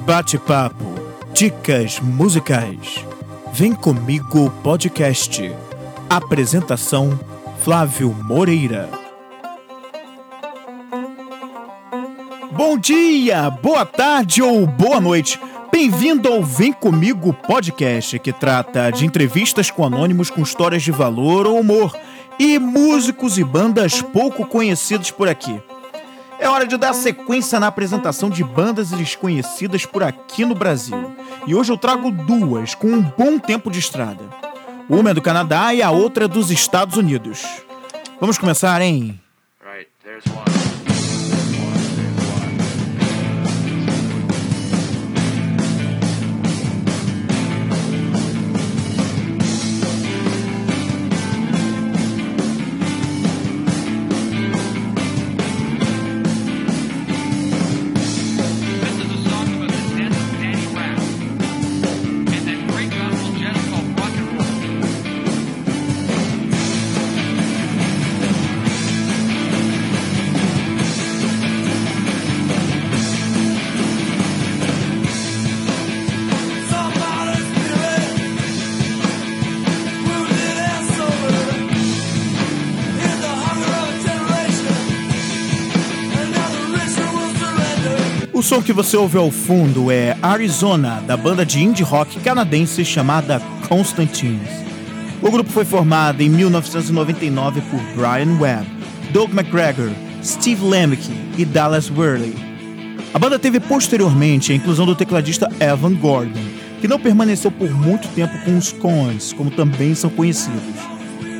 [0.00, 0.84] Bate-papo,
[1.32, 3.04] dicas musicais.
[3.52, 5.54] Vem comigo podcast.
[6.08, 7.18] Apresentação
[7.58, 8.88] Flávio Moreira.
[12.50, 15.38] Bom dia, boa tarde ou boa noite.
[15.70, 21.46] Bem-vindo ao Vem Comigo podcast, que trata de entrevistas com anônimos com histórias de valor
[21.46, 21.94] ou humor
[22.38, 25.60] e músicos e bandas pouco conhecidos por aqui.
[26.40, 31.14] É hora de dar sequência na apresentação de bandas desconhecidas por aqui no Brasil.
[31.46, 34.24] E hoje eu trago duas com um bom tempo de estrada.
[34.88, 37.44] Uma é do Canadá e a outra é dos Estados Unidos.
[38.18, 39.20] Vamos começar, hein?
[39.62, 40.49] Right,
[88.50, 93.40] som que você ouve ao fundo é Arizona, da banda de indie rock canadense chamada
[93.68, 94.50] Constantines.
[95.22, 98.66] O grupo foi formado em 1999 por Brian Webb,
[99.12, 102.34] Doug McGregor, Steve Lemke e Dallas Worley.
[103.14, 106.42] A banda teve posteriormente a inclusão do tecladista Evan Gordon,
[106.80, 110.60] que não permaneceu por muito tempo com os Coens, como também são conhecidos,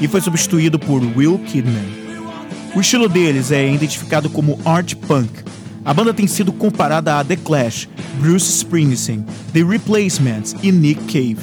[0.00, 1.84] e foi substituído por Will Kidman.
[2.74, 5.44] O estilo deles é identificado como art punk,
[5.84, 11.36] a banda tem sido comparada a The Clash, Bruce Springsteen, The Replacements e Nick Cave.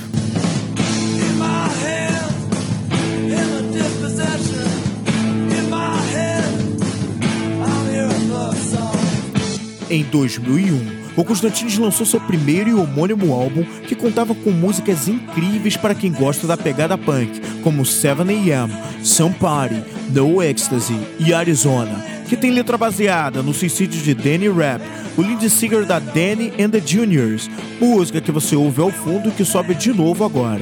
[9.89, 15.75] Em 2001, o Constantines lançou seu primeiro e homônimo álbum que contava com músicas incríveis
[15.75, 18.69] para quem gosta da pegada punk, como 7am,
[19.03, 24.81] Some Party, No Ecstasy e Arizona, que tem letra baseada no suicídio de Danny Rapp,
[25.17, 29.31] o lead singer da Danny and the Juniors, música que você ouve ao fundo e
[29.33, 30.61] que sobe de novo agora.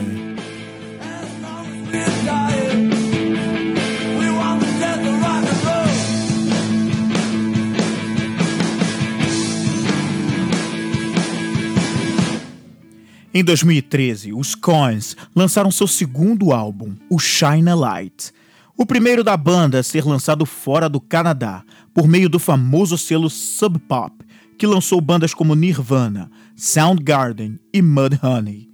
[13.31, 18.34] Em 2013, os Coins lançaram seu segundo álbum, o Shine a Light.
[18.81, 23.29] O primeiro da banda a ser lançado fora do Canadá, por meio do famoso selo
[23.29, 24.16] Sub Pop,
[24.57, 28.69] que lançou bandas como Nirvana, Soundgarden e Mudhoney.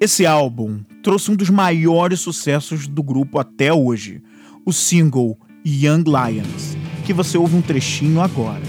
[0.00, 4.22] Esse álbum trouxe um dos maiores sucessos do grupo até hoje,
[4.64, 5.36] o single
[5.66, 8.62] Young Lions, que você ouve um trechinho agora.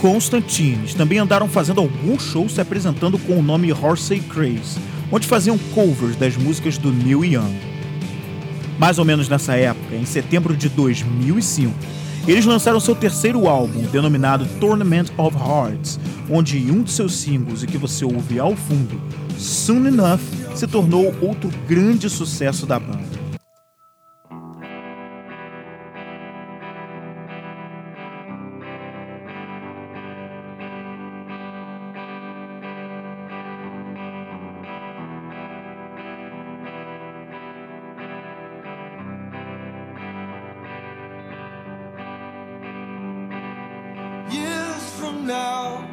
[0.00, 4.78] Constantines também andaram fazendo alguns shows se apresentando com o nome Horsey Craze,
[5.12, 7.54] onde faziam covers das músicas do Neil Young.
[8.78, 11.74] Mais ou menos nessa época, em setembro de 2005,
[12.26, 16.00] eles lançaram seu terceiro álbum, denominado Tournament of Hearts,
[16.30, 18.98] onde um de seus singles, e que você ouve ao fundo,
[19.36, 20.20] Soon Enough,
[20.54, 23.19] se tornou outro grande sucesso da banda.
[45.12, 45.86] Now.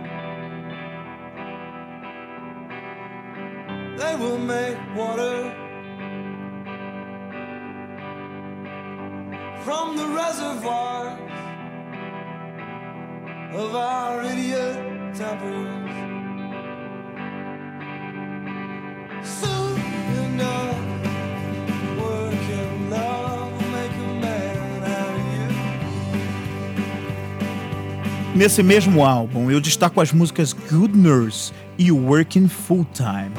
[3.97, 5.37] They will make water
[9.63, 11.19] from the reservoirs
[13.53, 15.96] of our idiot tempers.
[28.37, 33.33] Nesse mesmo álbum, eu destaco as músicas Good Nurse e Working Full Time.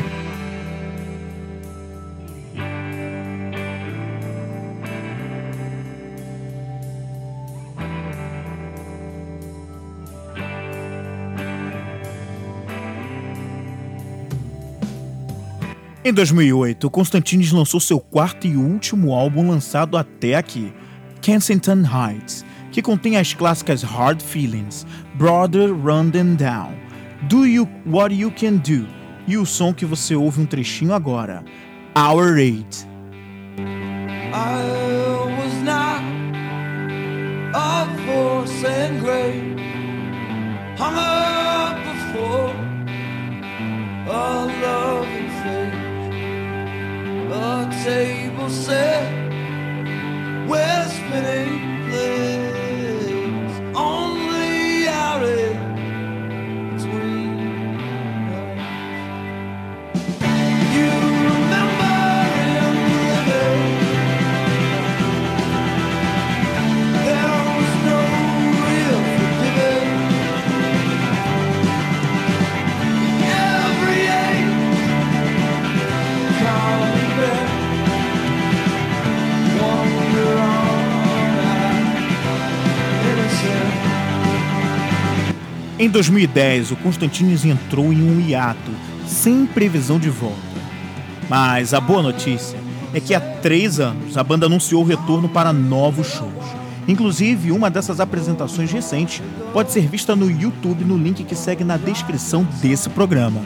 [16.04, 20.72] Em 2008, Constantines lançou seu quarto e último álbum lançado até aqui,
[21.20, 26.74] Kensington Heights, que contém as clássicas Hard Feelings, Brother Run Them Down,
[27.28, 28.86] Do You What You Can Do
[29.26, 31.44] e o som que você ouve um trechinho agora,
[31.96, 32.86] Our Eight.
[33.58, 34.62] I
[35.40, 36.18] was not
[38.06, 38.98] force and
[40.78, 42.54] hung up before
[44.06, 45.06] a love
[45.44, 45.72] and
[47.32, 49.12] a table set,
[50.88, 52.37] spinning.
[85.80, 88.72] Em 2010, o Constantines entrou em um hiato,
[89.06, 90.36] sem previsão de volta.
[91.28, 92.58] Mas a boa notícia
[92.92, 96.32] é que há três anos a banda anunciou o retorno para novos shows.
[96.88, 99.22] Inclusive, uma dessas apresentações recentes
[99.52, 103.42] pode ser vista no YouTube no link que segue na descrição desse programa.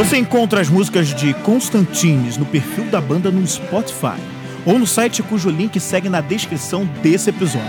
[0.00, 4.18] Você encontra as músicas de Constantines no perfil da banda no Spotify
[4.64, 7.68] ou no site cujo link segue na descrição desse episódio.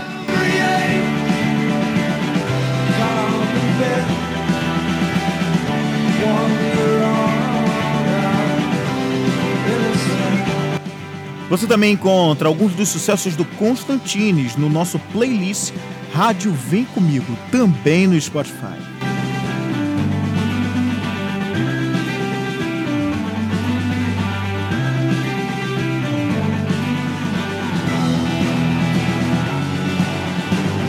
[11.50, 15.74] Você também encontra alguns dos sucessos do Constantines no nosso playlist
[16.14, 18.91] Rádio Vem Comigo, também no Spotify.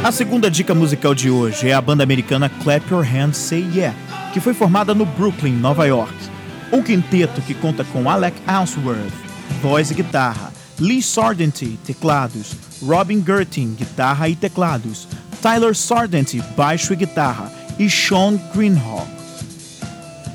[0.04, 3.98] A segunda dica musical de hoje é a banda americana Clap Your Hands Say Yeah,
[4.34, 6.14] que foi formada no Brooklyn, Nova York.
[6.74, 9.14] Um quinteto que conta com Alec Answorth,
[9.62, 12.54] voz e guitarra, Lee Sardenty, teclados,
[12.86, 15.08] Robin Gerting, guitarra e teclados,
[15.42, 19.08] Tyler Sardenty, baixo e guitarra, e Sean Greenhawk.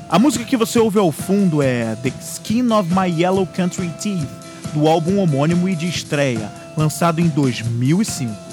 [0.09, 4.27] A música que você ouve ao fundo é The Skin of My Yellow Country Teeth,
[4.73, 8.49] do álbum homônimo e de estreia, lançado em 2005.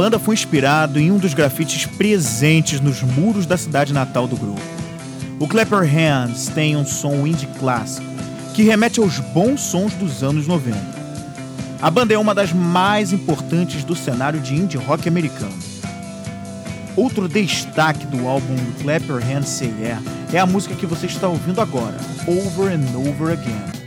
[0.00, 4.62] Banda foi inspirado em um dos grafites presentes nos muros da cidade natal do grupo.
[5.38, 8.06] O Clapper Hands tem um som indie clássico
[8.54, 10.74] que remete aos bons sons dos anos 90.
[11.82, 15.52] A banda é uma das mais importantes do cenário de indie rock americano.
[16.96, 20.00] Outro destaque do álbum Clapper Hands Yeah
[20.32, 23.79] é a música que você está ouvindo agora, Over and Over Again.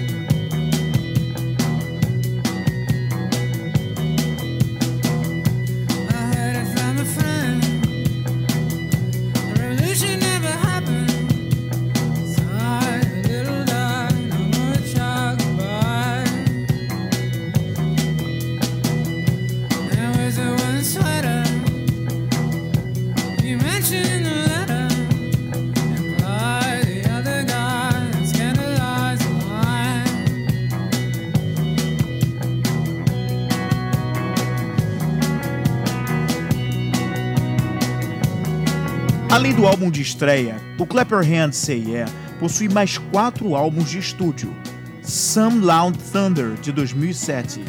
[39.34, 43.90] Além do álbum de estreia, o Clap Your Hands Say Yeah possui mais quatro álbuns
[43.90, 44.56] de estúdio:
[45.02, 47.60] Some Loud Thunder de 2007,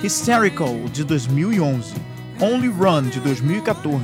[0.00, 1.92] Hysterical de 2011,
[2.40, 4.00] Only Run de 2014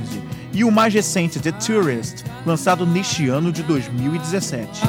[0.51, 4.81] e o mais recente The Tourist, lançado neste ano de 2017.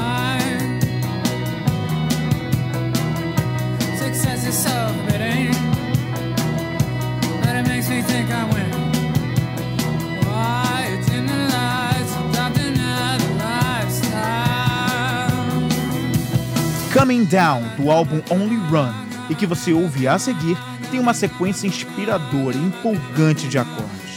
[17.01, 18.93] Coming Down, do álbum Only Run,
[19.31, 20.55] e que você ouve a seguir,
[20.91, 24.10] tem uma sequência inspiradora e empolgante de acordes.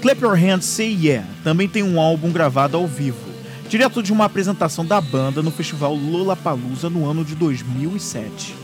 [0.00, 3.31] Clap Your Hands Say Yeah também tem um álbum gravado ao vivo,
[3.72, 8.54] direto de uma apresentação da banda no festival Lollapalooza no ano de 2007.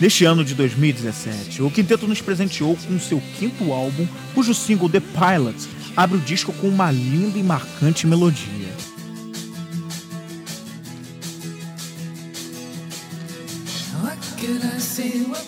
[0.00, 5.00] Neste ano de 2017, o quinteto nos presenteou com seu quinto álbum, cujo single The
[5.00, 8.67] Pilot abre o disco com uma linda e marcante melodia.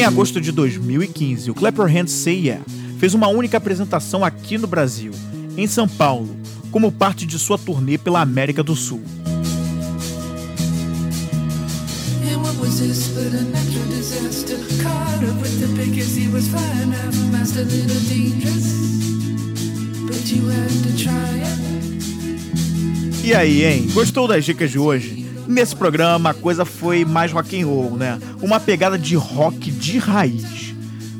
[0.00, 2.64] Em agosto de 2015, o Clap Your Hands Say Yeah
[2.98, 5.12] fez uma única apresentação aqui no Brasil,
[5.58, 6.34] em São Paulo,
[6.70, 9.02] como parte de sua turnê pela América do Sul.
[23.22, 23.86] E aí, hein?
[23.92, 25.19] Gostou das dicas de hoje?
[25.50, 28.20] Nesse programa a coisa foi mais rock and roll, né?
[28.40, 30.72] Uma pegada de rock de raiz.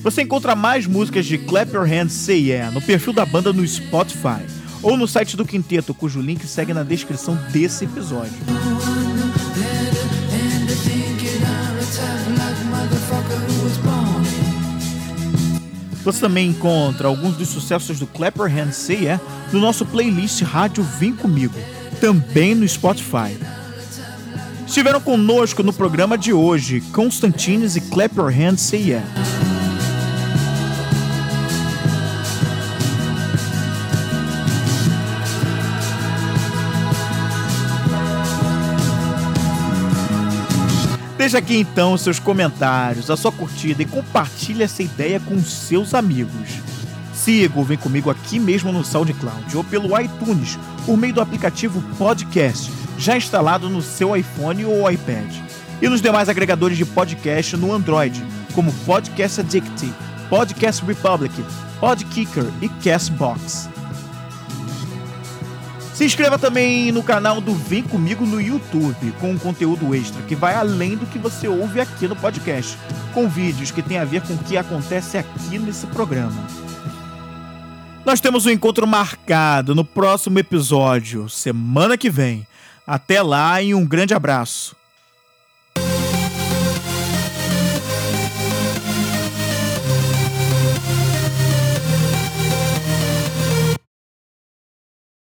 [0.05, 3.67] Você encontra mais músicas de Clap Your Hands Say Yeah no perfil da banda no
[3.67, 4.41] Spotify
[4.85, 8.33] ou no site do Quinteto, cujo link segue na descrição desse episódio.
[16.05, 19.21] Você também encontra alguns dos sucessos do Clap Your Hands Say Yeah
[19.53, 21.59] no nosso playlist Rádio Vem Comigo,
[22.01, 23.37] também no Spotify.
[24.71, 29.05] Estiveram conosco no programa de hoje Constantines e Clap Your Hands Say Yeah.
[41.19, 46.61] Deixa aqui então seus comentários, a sua curtida e compartilhe essa ideia com seus amigos.
[47.13, 51.83] Siga ou vem comigo aqui mesmo no SoundCloud ou pelo iTunes por meio do aplicativo
[51.99, 55.35] Podcast já instalado no seu iPhone ou iPad.
[55.81, 58.23] E nos demais agregadores de podcast no Android,
[58.55, 59.91] como Podcast Addict,
[60.29, 61.33] Podcast Republic,
[61.81, 63.71] Podkicker e Castbox.
[65.95, 70.35] Se inscreva também no canal do Vem Comigo no YouTube, com um conteúdo extra que
[70.35, 72.77] vai além do que você ouve aqui no podcast,
[73.15, 76.47] com vídeos que tem a ver com o que acontece aqui nesse programa.
[78.05, 82.47] Nós temos um encontro marcado no próximo episódio, semana que vem.
[82.91, 84.75] Até lá e um grande abraço.